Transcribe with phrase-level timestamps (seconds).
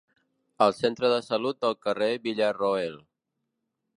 [0.65, 2.99] Al centre de salut del Carrer Villaroel.